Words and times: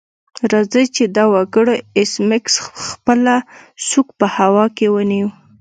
راځئ 0.51 0.85
چې 0.95 1.03
دا 1.15 1.23
وکړو 1.35 1.73
ایس 1.97 2.13
میکس 2.29 2.53
خپله 2.87 3.35
سوک 3.89 4.07
په 4.19 4.27
هوا 4.35 4.65
کې 4.77 4.87
ونیو 4.93 5.27